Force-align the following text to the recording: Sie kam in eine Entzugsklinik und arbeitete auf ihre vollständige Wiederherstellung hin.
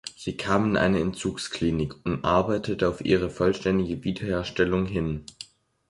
Sie 0.17 0.35
kam 0.35 0.63
in 0.65 0.77
eine 0.77 0.99
Entzugsklinik 0.99 1.93
und 2.05 2.25
arbeitete 2.25 2.89
auf 2.89 3.05
ihre 3.05 3.29
vollständige 3.29 4.03
Wiederherstellung 4.03 4.87
hin. 4.87 5.25